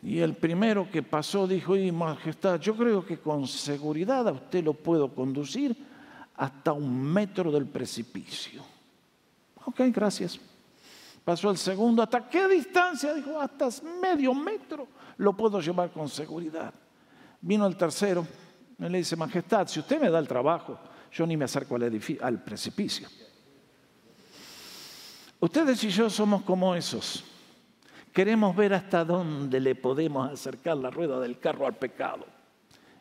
[0.00, 4.62] Y el primero que pasó dijo, y majestad, yo creo que con seguridad a usted
[4.62, 5.76] lo puedo conducir
[6.36, 8.62] hasta un metro del precipicio.
[9.64, 10.38] Ok, gracias.
[11.28, 13.12] Pasó el segundo, ¿hasta qué distancia?
[13.12, 13.68] Dijo, hasta
[14.00, 14.88] medio metro
[15.18, 16.72] lo puedo llevar con seguridad.
[17.42, 18.26] Vino el tercero,
[18.78, 20.78] y le dice, majestad, si usted me da el trabajo,
[21.12, 23.08] yo ni me acerco al, al precipicio.
[25.38, 27.22] Ustedes y yo somos como esos
[28.10, 32.24] Queremos ver hasta dónde le podemos acercar la rueda del carro al pecado.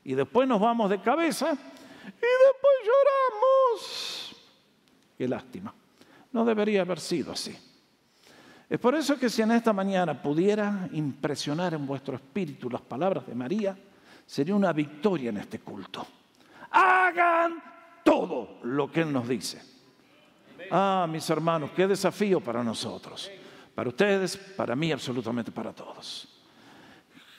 [0.03, 4.35] Y después nos vamos de cabeza y después lloramos.
[5.17, 5.73] Qué lástima.
[6.33, 7.57] No debería haber sido así.
[8.69, 13.25] Es por eso que si en esta mañana pudiera impresionar en vuestro espíritu las palabras
[13.25, 13.77] de María,
[14.25, 16.05] sería una victoria en este culto.
[16.71, 17.63] Hagan
[18.03, 19.61] todo lo que Él nos dice.
[20.69, 23.31] Ah, mis hermanos, qué desafío para nosotros.
[23.73, 26.27] Para ustedes, para mí, absolutamente para todos.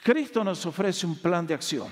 [0.01, 1.89] Cristo nos ofrece un plan de acción,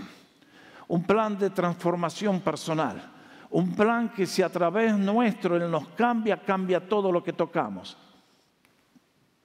[0.88, 3.12] un plan de transformación personal,
[3.52, 7.98] un plan que si a través nuestro Él nos cambia, cambia todo lo que tocamos.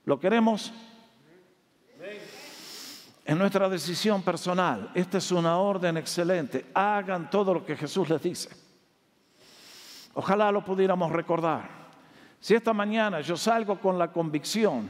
[0.04, 0.72] ¿Lo queremos?
[3.24, 6.66] En nuestra decisión personal, esta es una orden excelente.
[6.74, 8.48] Hagan todo lo que Jesús les dice.
[10.14, 11.82] Ojalá lo pudiéramos recordar.
[12.40, 14.88] Si esta mañana yo salgo con la convicción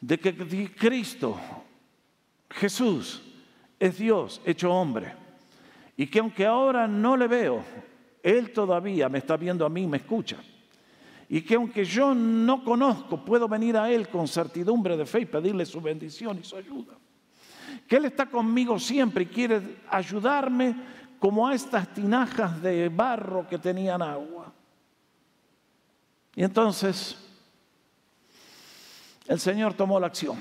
[0.00, 1.40] de que Cristo,
[2.50, 3.22] Jesús,
[3.80, 5.14] es Dios hecho hombre,
[5.96, 7.64] y que aunque ahora no le veo,
[8.22, 10.36] Él todavía me está viendo a mí, me escucha,
[11.28, 15.26] y que aunque yo no conozco, puedo venir a Él con certidumbre de fe y
[15.26, 16.94] pedirle su bendición y su ayuda.
[17.88, 20.74] Que Él está conmigo siempre y quiere ayudarme
[21.18, 24.52] como a estas tinajas de barro que tenían agua.
[26.36, 27.16] Y entonces
[29.26, 30.38] el Señor tomó la acción.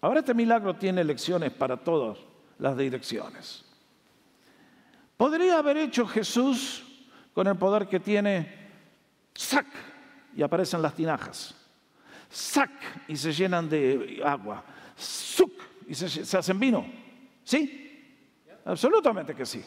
[0.00, 2.18] Ahora este milagro tiene lecciones para todas
[2.58, 3.64] las direcciones.
[5.16, 6.84] Podría haber hecho Jesús
[7.32, 8.61] con el poder que tiene,
[9.34, 9.66] sac,
[10.34, 11.54] y aparecen las tinajas,
[12.30, 12.70] sac,
[13.08, 14.64] y se llenan de agua,
[14.96, 15.52] suc,
[15.86, 16.84] y se, hacen vino.
[17.44, 17.78] ¿Sí?
[18.64, 19.62] Absolutamente que sí.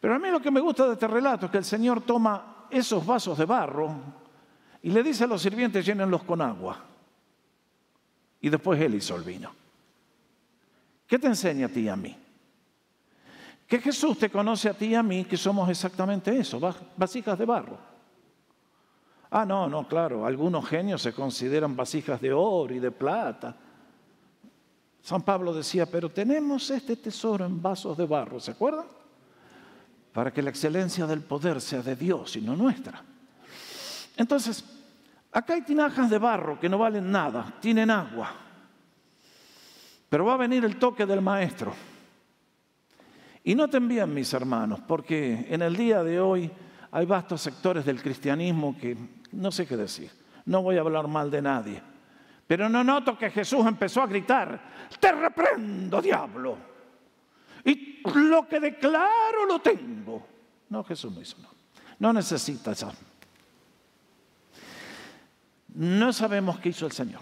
[0.00, 2.66] Pero a mí lo que me gusta de este relato es que el Señor toma
[2.70, 3.94] esos vasos de barro
[4.82, 6.84] y le dice a los sirvientes llénenlos con agua.
[8.40, 9.52] Y después él hizo el vino.
[11.06, 12.16] ¿Qué te enseña a ti y a mí?
[13.66, 16.60] Que Jesús te conoce a ti y a mí que somos exactamente eso,
[16.96, 17.78] vasijas de barro.
[19.30, 23.56] Ah, no, no, claro, algunos genios se consideran vasijas de oro y de plata.
[25.02, 28.86] San Pablo decía, pero tenemos este tesoro en vasos de barro, ¿se acuerdan?
[30.18, 33.00] para que la excelencia del poder sea de Dios y no nuestra.
[34.16, 34.64] Entonces,
[35.30, 38.34] acá hay tinajas de barro que no valen nada, tienen agua,
[40.08, 41.72] pero va a venir el toque del maestro.
[43.44, 46.50] Y noten bien, mis hermanos, porque en el día de hoy
[46.90, 48.96] hay vastos sectores del cristianismo que
[49.32, 50.10] no sé qué decir.
[50.44, 51.82] No voy a hablar mal de nadie.
[52.46, 54.60] Pero no noto que Jesús empezó a gritar,
[54.98, 56.68] te reprendo, diablo
[57.68, 60.26] y lo que declaro lo tengo.
[60.70, 61.48] No, Jesús no hizo, no.
[61.98, 62.92] No necesita eso.
[65.74, 67.20] No sabemos qué hizo el Señor.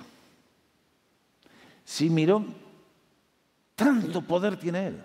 [1.84, 2.44] Si miró,
[3.74, 5.02] tanto poder tiene Él.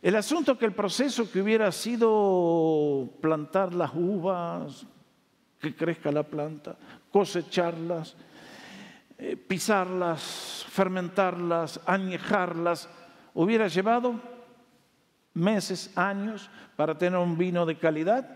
[0.00, 4.86] El asunto que el proceso que hubiera sido plantar las uvas,
[5.60, 6.76] que crezca la planta,
[7.10, 8.16] cosecharlas,
[9.18, 12.88] eh, pisarlas, fermentarlas, añejarlas,
[13.34, 14.20] hubiera llevado
[15.34, 18.28] meses, años para tener un vino de calidad,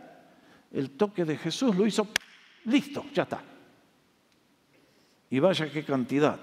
[0.72, 2.08] el toque de Jesús lo hizo,
[2.64, 3.42] listo, ya está.
[5.30, 6.38] Y vaya qué cantidad.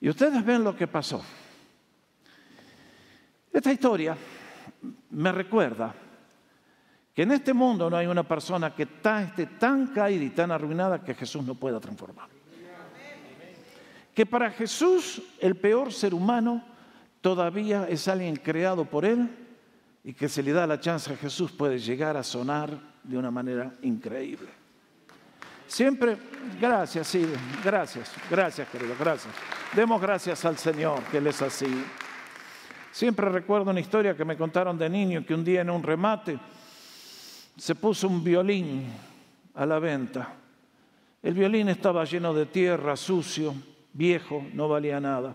[0.00, 1.22] Y ustedes ven lo que pasó.
[3.52, 4.16] Esta historia
[5.10, 5.94] me recuerda
[7.18, 11.02] que en este mundo no hay una persona que esté tan caída y tan arruinada
[11.02, 12.28] que Jesús no pueda transformar.
[14.14, 16.62] Que para Jesús el peor ser humano
[17.20, 19.28] todavía es alguien creado por Él
[20.04, 22.70] y que se le da la chance a Jesús puede llegar a sonar
[23.02, 24.50] de una manera increíble.
[25.66, 26.16] Siempre,
[26.60, 27.26] gracias, sí,
[27.64, 29.34] gracias, gracias querido, gracias.
[29.74, 31.84] Demos gracias al Señor que Él es así.
[32.92, 36.38] Siempre recuerdo una historia que me contaron de niño, que un día en un remate
[37.58, 38.86] se puso un violín
[39.54, 40.34] a la venta.
[41.20, 43.52] El violín estaba lleno de tierra, sucio,
[43.92, 45.34] viejo, no valía nada.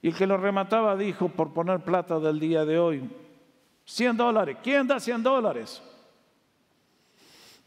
[0.00, 3.10] Y el que lo remataba dijo, por poner plata del día de hoy,
[3.84, 4.58] 100 dólares.
[4.62, 5.82] ¿Quién da 100 dólares?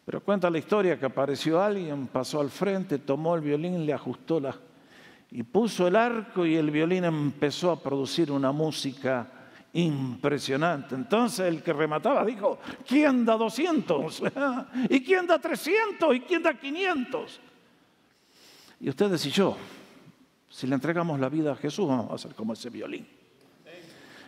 [0.06, 4.40] Pero cuenta la historia que apareció alguien, pasó al frente, tomó el violín, le ajustó
[4.40, 4.56] la...
[5.32, 9.35] y puso el arco y el violín empezó a producir una música
[9.76, 10.96] impresionante.
[10.96, 14.24] Entonces el que remataba dijo, ¿quién da 200?
[14.90, 16.16] ¿Y quién da 300?
[16.16, 17.42] ¿Y quién da 500?
[18.80, 19.58] Y ustedes y yo,
[20.50, 23.06] si le entregamos la vida a Jesús, vamos a ser como ese violín.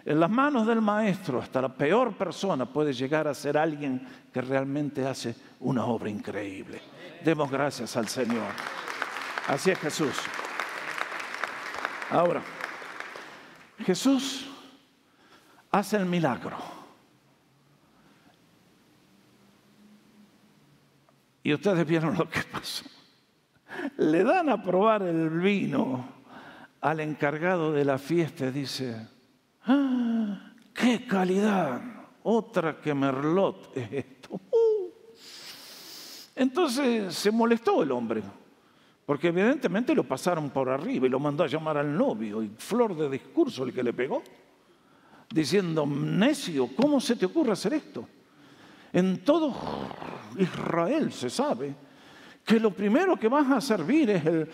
[0.03, 4.41] En las manos del maestro, hasta la peor persona puede llegar a ser alguien que
[4.41, 6.81] realmente hace una obra increíble.
[7.23, 8.51] Demos gracias al Señor.
[9.47, 10.15] Así es Jesús.
[12.10, 12.41] Ahora,
[13.86, 14.46] Jesús
[15.71, 16.58] hace el milagro.
[21.43, 22.86] Y ustedes vieron lo que pasó.
[23.97, 26.10] Le dan a probar el vino
[26.82, 29.08] al encargado de la fiesta y dice,
[29.65, 30.53] ¡Ah!
[30.73, 31.82] ¡Qué calidad!
[32.23, 34.34] Otra que Merlot es esto.
[34.34, 34.91] Uh.
[36.36, 38.21] Entonces se molestó el hombre,
[39.06, 42.95] porque evidentemente lo pasaron por arriba y lo mandó a llamar al novio y flor
[42.95, 44.21] de discurso el que le pegó,
[45.29, 48.07] diciendo, necio, ¿cómo se te ocurre hacer esto?
[48.93, 49.53] En todo
[50.37, 51.75] Israel se sabe
[52.45, 54.49] que lo primero que vas a servir es el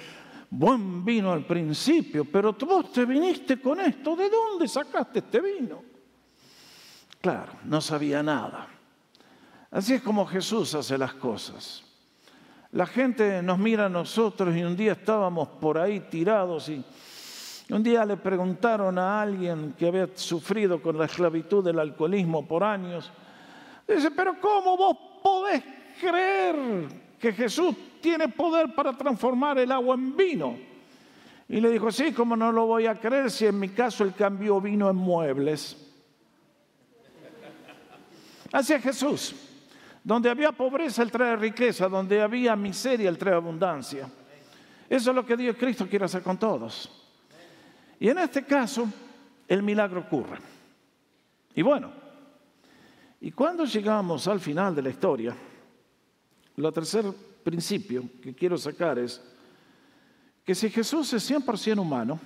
[0.49, 5.83] buen vino al principio, pero vos te viniste con esto, ¿de dónde sacaste este vino?
[7.21, 8.67] Claro, no sabía nada.
[9.71, 11.83] Así es como Jesús hace las cosas.
[12.71, 16.83] La gente nos mira a nosotros y un día estábamos por ahí tirados y
[17.69, 22.63] un día le preguntaron a alguien que había sufrido con la esclavitud del alcoholismo por
[22.63, 23.12] años,
[23.88, 25.63] dice, pero ¿cómo vos podés
[25.99, 26.56] creer
[27.19, 30.58] que Jesús tiene poder para transformar el agua en vino.
[31.47, 34.13] Y le dijo, sí, como no lo voy a creer si en mi caso él
[34.13, 35.78] cambió vino en muebles.
[38.52, 39.36] Es Jesús.
[40.04, 41.88] Donde había pobreza, Él trae riqueza.
[41.88, 44.10] Donde había miseria, Él trae abundancia.
[44.89, 47.03] Eso es lo que Dios Cristo quiere hacer con todos.
[48.04, 48.86] Y en este caso,
[49.48, 50.38] el milagro ocurre.
[51.56, 51.89] Y bueno,
[53.22, 55.34] y cuando llegamos al final de la historia,
[56.58, 57.13] la tercera
[57.46, 59.22] principio que quiero sacar es
[60.44, 62.20] que si Jesús es 100% humano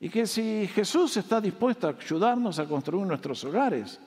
[0.00, 4.00] y que si Jesús está dispuesto a ayudarnos a construir nuestros hogares,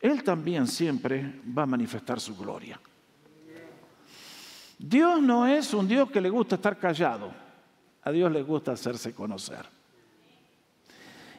[0.00, 2.80] Él también siempre va a manifestar su gloria.
[4.78, 7.30] Dios no es un Dios que le gusta estar callado,
[8.00, 9.81] a Dios le gusta hacerse conocer.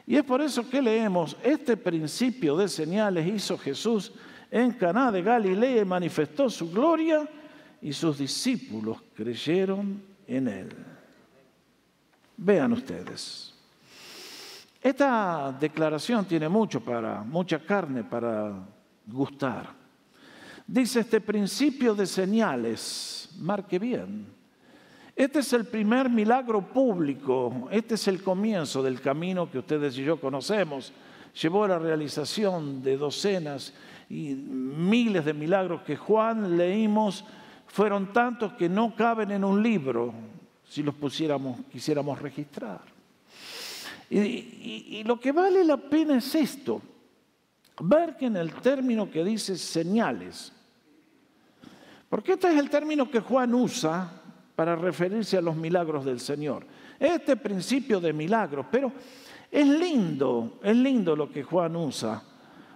[0.06, 4.12] Y es por eso que leemos, este principio de señales hizo Jesús
[4.50, 7.26] en Caná de Galilea y manifestó su gloria
[7.80, 10.68] y sus discípulos creyeron en él.
[12.36, 13.54] Vean ustedes.
[14.82, 18.52] Esta declaración tiene mucho para, mucha carne para
[19.06, 19.72] gustar.
[20.66, 24.26] Dice este principio de señales, marque bien.
[25.16, 30.02] Este es el primer milagro público, este es el comienzo del camino que ustedes y
[30.02, 30.92] yo conocemos.
[31.40, 33.72] Llevó a la realización de docenas
[34.10, 37.24] y miles de milagros que Juan leímos
[37.68, 40.12] fueron tantos que no caben en un libro
[40.68, 42.80] si los pusiéramos, quisiéramos registrar.
[44.10, 46.82] Y, y, lo que vale la pena es esto,
[47.80, 50.52] ver que en el término que dice señales,
[52.08, 54.23] porque este es el término que Juan usa
[54.54, 56.66] para referirse a los milagros del Señor.
[56.98, 58.92] Este principio de milagros, pero
[59.50, 62.22] es lindo, es lindo lo que Juan usa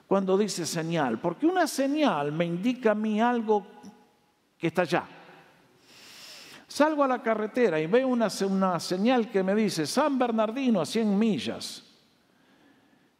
[0.06, 3.66] cuando dice señal, porque una señal me indica a mí algo
[4.56, 5.04] que está allá.
[6.66, 8.30] Salgo a la carretera y veo una,
[8.80, 11.84] señal que me dice San Bernardino a 100 millas.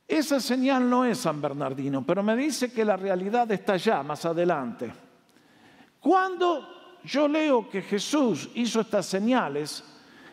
[0.07, 4.25] Esa señal no es San Bernardino, pero me dice que la realidad está allá, más
[4.25, 4.91] adelante.
[6.01, 9.85] Cuando yo leo que Jesús hizo estas señales,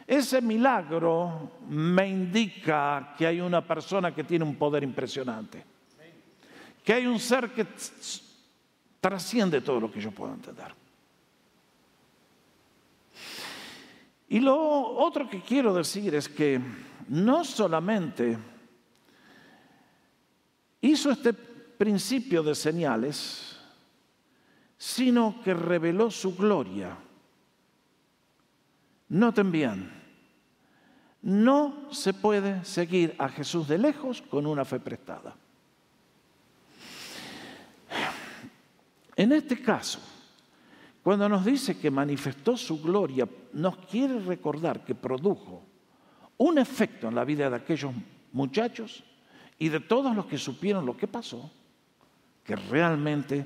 [0.08, 5.64] ese milagro me indica que hay una persona que tiene un poder impresionante.
[6.84, 7.66] que hay un ser que
[9.02, 10.72] trasciende todo lo que yo puedo entender.
[14.30, 16.62] Y lo otro que quiero decir es que
[17.08, 18.38] no solamente
[20.82, 23.55] hizo este principio de señales,
[24.78, 26.98] sino que reveló su gloria.
[29.10, 29.92] Noten bien,
[31.22, 35.36] no se puede seguir a Jesús de lejos con una fe prestada.
[39.16, 40.00] En este caso,
[41.02, 45.64] cuando nos dice que manifestó su gloria, nos quiere recordar que produjo
[46.38, 47.94] un efecto en la vida de aquellos
[48.34, 49.04] muchachos
[49.58, 51.50] y de todos los que supieron lo que pasó,
[52.44, 53.46] que realmente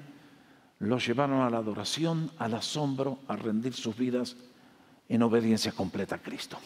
[0.80, 4.36] los llevaron a la adoración, al asombro, a rendir sus vidas
[5.08, 6.58] en obediencia completa a Cristo.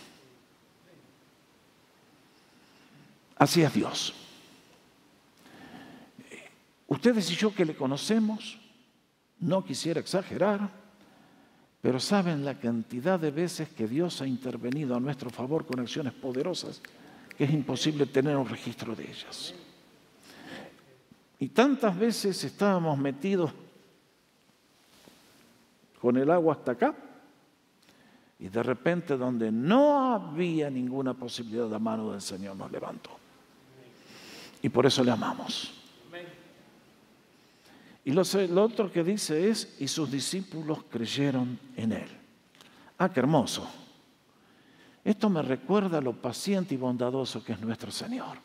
[3.38, 4.14] Así es Dios.
[6.88, 8.60] Ustedes y yo que le conocemos,
[9.40, 10.70] no quisiera exagerar,
[11.82, 16.14] pero saben la cantidad de veces que Dios ha intervenido a nuestro favor con acciones
[16.14, 16.82] poderosas
[17.36, 19.54] que es imposible tener un registro de ellas.
[21.40, 23.52] Y tantas veces estábamos metidos
[26.04, 26.94] con el agua hasta acá
[28.38, 33.12] y de repente donde no había ninguna posibilidad, la mano del Señor nos levantó.
[34.62, 35.72] Y por eso le amamos.
[38.04, 38.24] Y lo,
[38.62, 42.10] otro que dice es, y sus discípulos creyeron en él.
[42.98, 43.66] Ah, qué hermoso.
[45.06, 48.40] Esto me recuerda lo paciente y bondadoso que es nuestro Señor.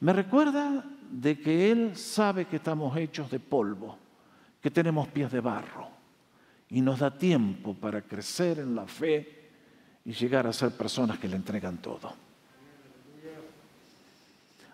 [0.00, 3.98] Me recuerda de que Él sabe que estamos hechos de polvo,
[4.62, 5.95] que tenemos pies de barro,
[6.70, 9.50] y nos da tiempo para crecer en la fe
[10.04, 12.12] y llegar a ser personas que le entregan todo.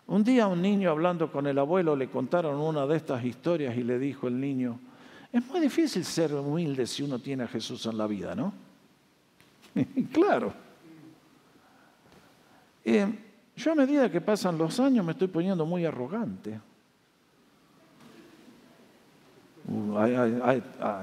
[0.06, 3.82] Un día un niño hablando con el abuelo le contaron una de estas historias y
[3.82, 4.78] le dijo el niño,
[5.32, 8.52] es muy difícil ser humilde si uno tiene a Jesús en la vida, ¿no?
[10.12, 10.52] claro.
[12.84, 16.60] yo a medida que pasan los años me estoy poniendo muy arrogante.
[19.68, 19.94] Uh,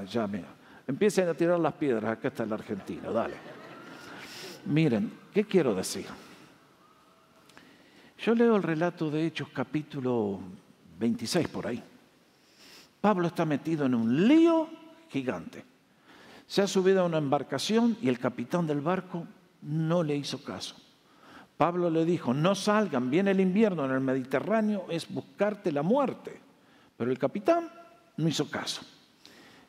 [0.06, 0.59] ya, mira.
[0.90, 3.36] Empiecen a tirar las piedras, acá está el argentino, dale.
[4.66, 6.06] Miren, ¿qué quiero decir?
[8.18, 10.40] Yo leo el relato de Hechos capítulo
[10.98, 11.80] 26 por ahí.
[13.00, 14.68] Pablo está metido en un lío
[15.08, 15.64] gigante.
[16.48, 19.28] Se ha subido a una embarcación y el capitán del barco
[19.62, 20.74] no le hizo caso.
[21.56, 26.40] Pablo le dijo, no salgan, viene el invierno en el Mediterráneo, es buscarte la muerte.
[26.96, 27.70] Pero el capitán
[28.16, 28.82] no hizo caso.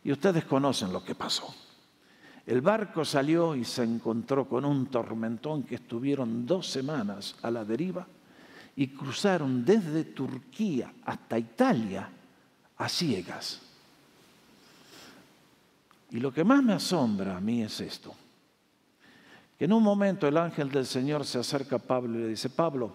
[0.04, 1.54] Y ustedes conocen lo que pasó.
[2.46, 7.64] El barco salió y se encontró con un tormentón que estuvieron dos semanas a la
[7.64, 8.08] deriva
[8.76, 12.10] y cruzaron desde Turquía hasta Italia
[12.78, 13.62] a ciegas.
[16.10, 18.14] Y lo que más me asombra a mí es esto,
[19.58, 22.50] que en un momento el ángel del Señor se acerca a Pablo y le dice,
[22.50, 22.94] Pablo,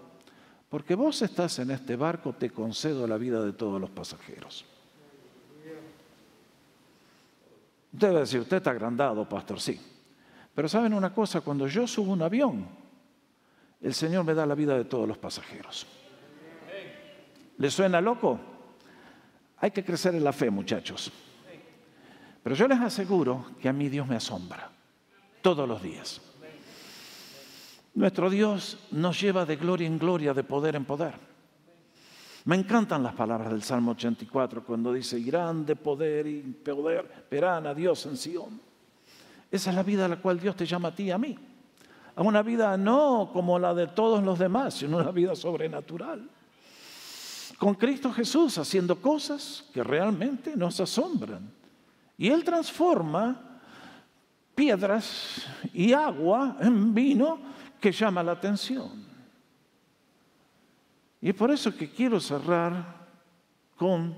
[0.69, 4.65] porque vos estás en este barco, te concedo la vida de todos los pasajeros.
[7.93, 9.81] Usted va a decir, usted está agrandado, pastor, sí.
[10.55, 12.67] Pero saben una cosa, cuando yo subo un avión,
[13.81, 15.87] el Señor me da la vida de todos los pasajeros.
[17.59, 18.41] ¿Le suena loco?
[19.59, 21.11] Hay que crecer en la fe, muchachos.
[22.43, 24.71] Pero yo les aseguro que a mí Dios me asombra
[25.43, 26.21] todos los días.
[27.95, 31.15] Nuestro Dios nos lleva de gloria en gloria, de poder en poder.
[32.47, 37.75] Me encantan las palabras del Salmo 84 cuando dice, grande poder y poder verán a
[37.75, 38.61] Dios en Sion.
[39.51, 41.37] Esa es la vida a la cual Dios te llama a ti y a mí
[42.17, 46.29] a una vida no como la de todos los demás, sino una vida sobrenatural.
[47.59, 51.51] Con Cristo Jesús haciendo cosas que realmente nos asombran.
[52.17, 53.61] Y Él transforma
[54.55, 57.39] piedras y agua en vino
[57.79, 59.06] que llama la atención.
[61.27, 63.05] Y es por eso que quiero cerrar
[63.77, 64.15] con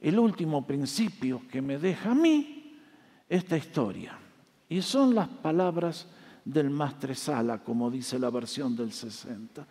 [0.00, 2.78] el último principio que me deja a mí
[3.28, 4.18] esta historia.
[4.70, 6.06] Y son las palabras
[6.46, 6.74] del
[7.14, 9.66] Sala, como dice la versión del 60.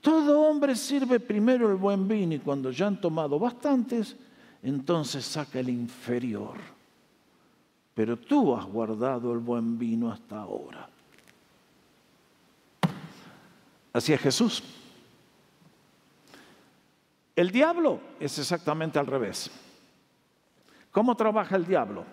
[0.00, 4.16] Todo hombre sirve primero el buen vino y cuando ya han tomado bastantes,
[4.64, 6.56] entonces saca el inferior.
[7.94, 10.88] Pero tú has guardado el buen vino hasta ahora.
[13.92, 14.77] Así es Jesús.
[17.38, 19.48] El diablo es exactamente al revés.
[20.90, 22.04] ¿Cómo trabaja el diablo?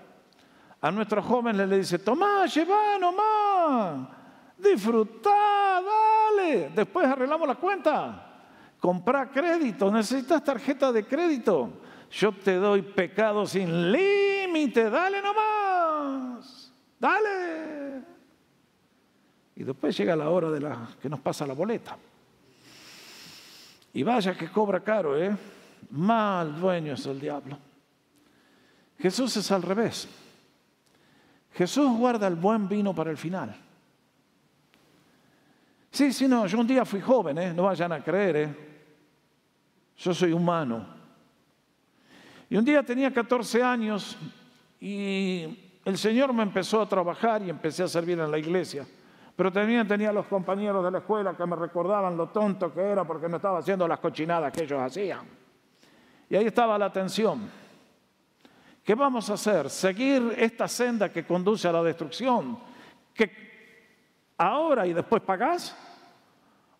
[0.80, 4.08] A nuestros jóvenes le dice, toma, lleva nomás,
[4.56, 8.34] disfruta, dale, después arreglamos la cuenta.
[8.80, 11.72] comprar crédito, necesitas tarjeta de crédito.
[12.12, 18.04] Yo te doy pecado sin límite, dale nomás, dale.
[19.56, 21.98] Y después llega la hora de la que nos pasa la boleta.
[23.96, 25.36] Y vaya que cobra caro, ¿eh?
[25.92, 27.58] Mal dueño es el diablo.
[29.00, 30.06] Jesús es al revés.
[31.54, 33.56] Jesús guarda el buen vino para el final.
[35.92, 37.54] Sí, sí, no, yo un día fui joven, ¿eh?
[37.54, 38.56] no vayan a creer, ¿eh?
[39.98, 40.86] yo soy humano.
[42.50, 44.18] Y un día tenía 14 años
[44.82, 48.86] y el Señor me empezó a trabajar y empecé a servir en la iglesia.
[49.36, 53.04] Pero también tenía los compañeros de la escuela que me recordaban lo tonto que era
[53.04, 55.26] porque no estaba haciendo las cochinadas que ellos hacían.
[56.30, 57.50] Y ahí estaba la tensión.
[58.84, 59.70] ¿Qué vamos a hacer?
[59.70, 62.58] ¿Seguir esta senda que conduce a la destrucción?
[63.14, 63.32] ¿Que
[64.38, 65.76] ahora y después pagás?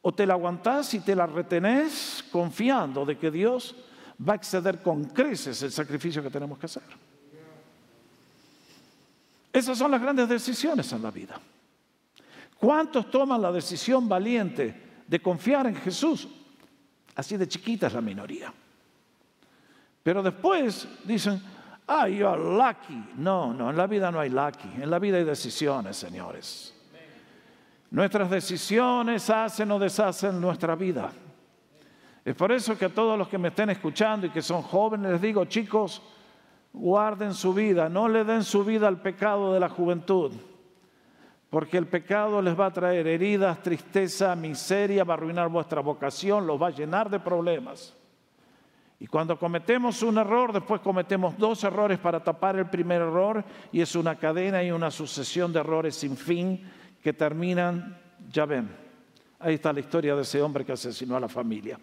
[0.02, 3.76] ¿O te la aguantás y te la retenés confiando de que Dios
[4.18, 6.84] va a exceder con creces el sacrificio que tenemos que hacer?
[9.52, 11.40] Esas son las grandes decisiones en la vida.
[12.60, 16.28] ¿Cuántos toman la decisión valiente de confiar en Jesús?
[17.16, 18.54] Así de chiquita es la minoría.
[20.04, 21.42] Pero después dicen,
[21.88, 23.04] ah, you're lucky.
[23.18, 24.70] No, no, en la vida no hay lucky.
[24.82, 26.74] En la vida hay decisiones, señores.
[27.92, 31.12] Nuestras decisiones hacen o deshacen nuestra vida.
[32.24, 35.12] Es por eso que a todos los que me estén escuchando y que son jóvenes
[35.12, 36.02] les digo, chicos,
[36.74, 40.34] guarden su vida, no le den su vida al pecado de la juventud
[41.56, 46.46] porque el pecado les va a traer heridas, tristeza, miseria, va a arruinar vuestra vocación,
[46.46, 47.96] los va a llenar de problemas.
[49.00, 53.42] Y cuando cometemos un error, después cometemos dos errores para tapar el primer error
[53.72, 56.62] y es una cadena y una sucesión de errores sin fin
[57.02, 58.70] que terminan, ya ven,
[59.40, 61.80] ahí está la historia de ese hombre que asesinó a la familia.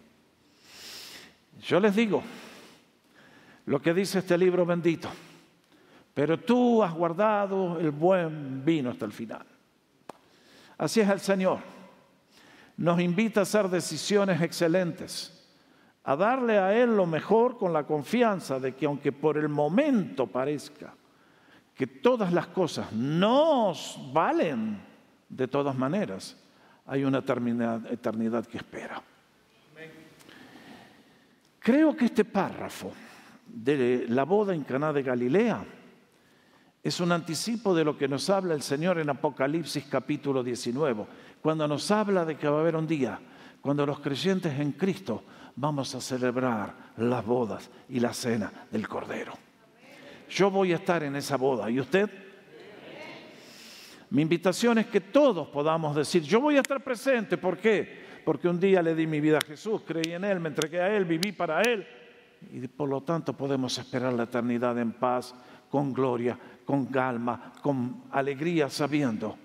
[1.62, 2.22] Yo les digo
[3.64, 5.08] lo que dice este libro bendito,
[6.12, 9.46] pero tú has guardado el buen vino hasta el final.
[10.82, 11.60] Así es el Señor.
[12.76, 15.48] Nos invita a hacer decisiones excelentes,
[16.02, 20.26] a darle a Él lo mejor con la confianza de que aunque por el momento
[20.26, 20.92] parezca
[21.72, 24.82] que todas las cosas nos valen,
[25.28, 26.36] de todas maneras,
[26.86, 29.00] hay una eternidad que espera.
[31.60, 32.90] Creo que este párrafo
[33.46, 35.64] de la boda en Caná de Galilea
[36.82, 41.06] es un anticipo de lo que nos habla el Señor en Apocalipsis capítulo 19,
[41.40, 43.20] cuando nos habla de que va a haber un día
[43.60, 45.22] cuando los creyentes en Cristo
[45.54, 49.32] vamos a celebrar las bodas y la cena del Cordero.
[50.28, 51.70] Yo voy a estar en esa boda.
[51.70, 52.10] ¿Y usted?
[54.10, 57.38] Mi invitación es que todos podamos decir, yo voy a estar presente.
[57.38, 58.02] ¿Por qué?
[58.24, 60.94] Porque un día le di mi vida a Jesús, creí en Él, me entregué a
[60.94, 61.86] Él, viví para Él.
[62.50, 65.34] Y por lo tanto podemos esperar la eternidad en paz,
[65.72, 69.36] con gloria, con calma, con alegría, sabiendo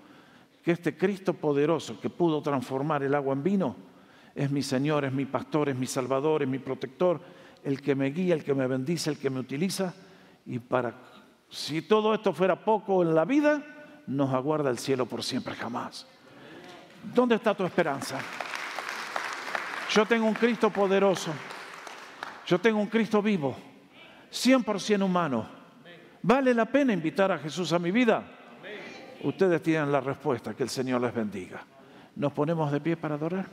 [0.63, 3.75] que este Cristo poderoso que pudo transformar el agua en vino
[4.35, 7.19] es mi Señor, es mi pastor, es mi Salvador, es mi protector,
[7.63, 9.93] el que me guía, el que me bendice, el que me utiliza.
[10.45, 10.93] Y para,
[11.49, 13.63] si todo esto fuera poco en la vida,
[14.05, 16.05] nos aguarda el cielo por siempre jamás.
[17.15, 18.19] ¿Dónde está tu esperanza?
[19.89, 21.31] Yo tengo un Cristo poderoso.
[22.45, 23.57] Yo tengo un Cristo vivo,
[24.31, 25.56] 100% humano
[26.21, 28.23] ¿Vale la pena invitar a Jesús a mi vida?
[29.23, 31.61] Ustedes tienen la respuesta, que el Señor les bendiga.
[32.15, 33.45] ¿Nos ponemos de pie para adorar?